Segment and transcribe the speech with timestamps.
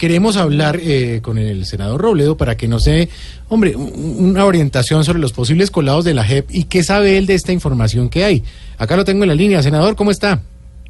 [0.00, 3.10] Queremos hablar eh, con el senador Robledo para que nos dé,
[3.50, 7.26] hombre, un- una orientación sobre los posibles colados de la JEP y qué sabe él
[7.26, 8.42] de esta información que hay.
[8.78, 9.62] Acá lo tengo en la línea.
[9.62, 10.40] Senador, ¿cómo está?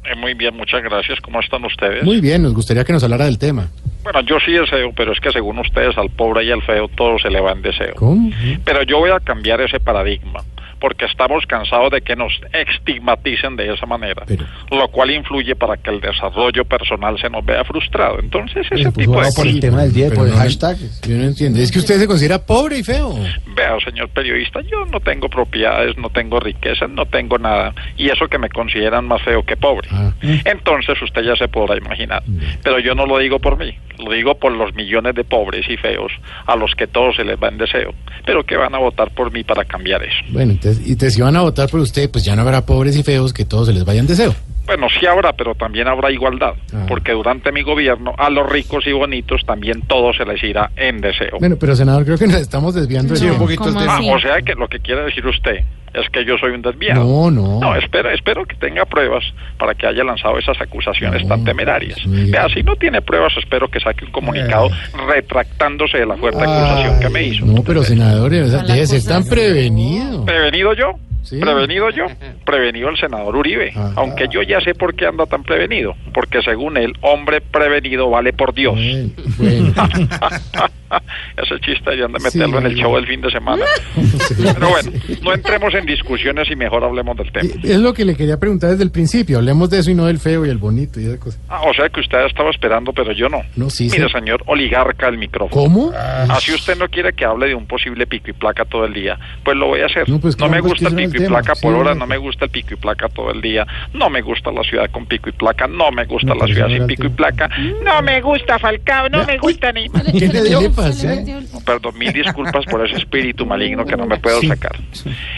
[0.05, 1.19] Eh, muy bien, muchas gracias.
[1.19, 2.03] ¿Cómo están ustedes?
[2.05, 3.67] Muy bien, nos gustaría que nos hablara del tema.
[4.03, 7.19] Bueno, yo sí deseo, pero es que según ustedes al pobre y al feo todo
[7.19, 7.93] se le va en deseo.
[7.97, 8.31] ¿Cómo?
[8.63, 10.39] Pero yo voy a cambiar ese paradigma,
[10.81, 15.77] porque estamos cansados de que nos estigmaticen de esa manera, Pero- lo cual influye para
[15.77, 18.19] que el desarrollo personal se nos vea frustrado.
[18.19, 19.59] Entonces, ese pues, tipo de por el cosas.
[19.61, 20.77] tema del día, por el no- hashtag.
[21.07, 21.59] Yo no entiendo.
[21.59, 23.13] Es que usted se considera pobre y feo.
[23.55, 28.27] Vea, señor periodista, yo no tengo propiedades, no tengo riquezas, no tengo nada, y eso
[28.27, 29.87] que me consideran más feo que pobre.
[29.91, 30.11] Ah.
[30.45, 32.23] Entonces usted ya se podrá imaginar.
[32.63, 35.77] Pero yo no lo digo por mí, lo digo por los millones de pobres y
[35.77, 36.11] feos
[36.47, 37.93] a los que todo se les va en deseo,
[38.25, 40.17] pero que van a votar por mí para cambiar eso.
[40.29, 42.95] Bueno, entonces, y te, si van a votar por usted, pues ya no habrá pobres
[42.97, 44.33] y feos que todos se les vayan deseo.
[44.65, 46.85] Bueno, sí habrá, pero también habrá igualdad, Ah.
[46.87, 51.01] porque durante mi gobierno a los ricos y bonitos también todo se les irá en
[51.01, 51.37] deseo.
[51.39, 53.97] Bueno, pero senador, creo que nos estamos desviando Sí, un poquito el ¿Cómo tema.
[53.97, 55.57] Ah, o sea que lo que quiere decir usted
[55.93, 57.03] es que yo soy un desviado.
[57.03, 57.59] No, no.
[57.59, 59.23] No, espero, espero que tenga pruebas
[59.57, 61.99] para que haya lanzado esas acusaciones No, tan temerarias.
[62.01, 62.31] sí.
[62.31, 64.69] Vea, si no tiene pruebas, espero que saque un comunicado
[65.07, 67.45] retractándose de la fuerte Ay, acusación que me hizo.
[67.45, 70.25] No, pero senador, debe ser tan prevenido.
[70.25, 70.93] ¿Prevenido yo?
[71.23, 71.39] Sí.
[71.39, 72.05] Prevenido yo,
[72.45, 73.91] prevenido el senador Uribe, Ah.
[73.95, 78.33] aunque yo ya sé por qué anda tan prevenido, porque según él, hombre prevenido vale
[78.33, 78.73] por Dios.
[78.73, 79.73] Bueno, bueno.
[81.37, 83.65] Ese chiste ya de Sí, meterlo en el show del fin de semana.
[84.53, 84.91] Pero bueno,
[85.23, 87.49] no entremos en discusiones y mejor hablemos del tema.
[87.63, 89.39] Es lo que le quería preguntar desde el principio.
[89.39, 91.39] Hablemos de eso y no del feo y el bonito y esa cosa.
[91.49, 93.41] Ah, o sea que usted estaba esperando, pero yo no.
[93.55, 95.49] No, sí, Mire, señor oligarca el micrófono.
[95.49, 95.91] ¿Cómo?
[96.29, 99.17] Así usted no quiere que hable de un posible pico y placa todo el día,
[99.43, 100.07] pues lo voy a hacer.
[100.07, 102.07] No, No, pues, me gusta el pico y placa por hora, no.
[102.07, 105.05] me gusta el pico y placa todo el día, no me gusta la ciudad con
[105.05, 107.49] pico y placa, no me gusta No, la ciudad sin pico y placa,
[107.83, 109.89] no me gusta Falcao, no me gusta ni...
[109.89, 110.55] ¿Qué le,
[110.89, 111.59] le pasa?
[111.65, 114.47] Perdón, mil disculpas por ese espíritu maligno que no me puedo Sí.
[114.47, 114.75] sacar.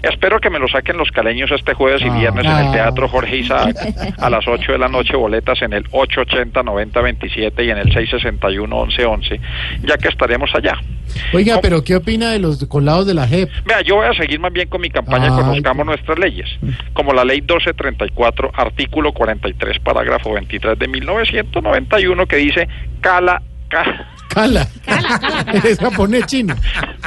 [0.02, 2.18] Espero que me lo saquen los caleños este jueves y Ah.
[2.18, 2.66] viernes en Ah.
[2.66, 3.76] el Teatro Jorge Isaac
[4.18, 9.40] a las 8 de la noche, boletas en el 880-9027 y en el 661-1111,
[9.84, 10.78] ya que estaremos allá.
[11.34, 13.50] Oiga, pero ¿qué opina de los colados de la JEP?
[13.66, 16.48] Vea, yo voy a seguir más bien con mi campaña Ay, Conozcamos nuestras leyes,
[16.94, 22.68] como la ley 1234, artículo 43, parágrafo 23 de 1991, que dice,
[23.02, 24.68] cala, cala, Cala.
[25.64, 26.56] Es japonés chino.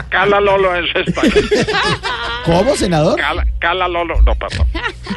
[0.08, 1.28] cala Lolo en su estaca.
[2.44, 3.18] ¿Cómo, senador?
[3.18, 4.66] Cala, cala Lolo, no, perdón.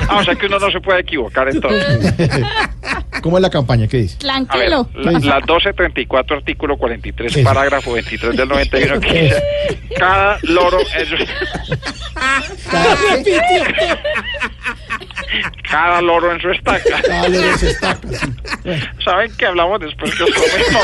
[0.07, 2.13] Ah, o sea que uno no se puede equivocar entonces.
[3.21, 3.87] ¿Cómo es la campaña?
[3.87, 4.17] ¿Qué dice?
[4.27, 4.89] A ver, Tranquilo.
[4.95, 7.43] la, la 1234, artículo 43, Eso.
[7.43, 9.43] parágrafo 23 del 91, que dice,
[9.97, 11.15] cada loro en su...
[15.69, 17.01] Cada loro en su estaca.
[17.11, 18.33] Ah, le des estaca, sí.
[19.03, 20.79] ¿Saben que hablamos después que os prometo?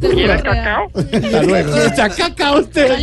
[0.00, 0.90] ¿Quieren cacao?
[0.94, 1.76] Hasta luego.
[1.76, 2.96] Está cacao usted.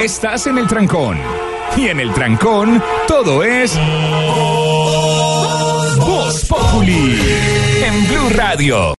[0.00, 1.18] Estás en el trancón.
[1.76, 3.76] Y en el trancón, todo es.
[5.98, 7.20] Voz Populi.
[7.84, 8.94] En Blue Radio.